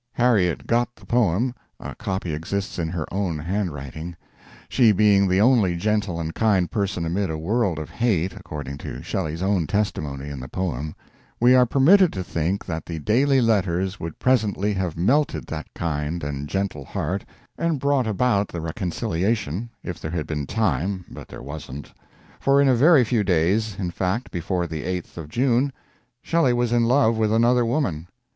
[0.13, 4.15] Harriet got the poem a copy exists in her own handwriting;
[4.67, 9.03] she being the only gentle and kind person amid a world of hate, according to
[9.03, 10.95] Shelley's own testimony in the poem,
[11.39, 16.23] we are permitted to think that the daily letters would presently have melted that kind
[16.23, 17.23] and gentle heart
[17.55, 21.93] and brought about the reconciliation, if there had been time but there wasn't;
[22.39, 25.71] for in a very few days in fact, before the 8th of June
[26.23, 28.07] Shelley was in love with another woman.